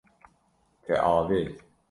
Te 0.87 0.93
avêt. 1.13 1.47